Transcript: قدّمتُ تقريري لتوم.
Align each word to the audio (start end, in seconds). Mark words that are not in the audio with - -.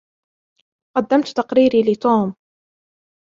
قدّمتُ 0.97 1.27
تقريري 1.35 1.81
لتوم. 1.83 2.35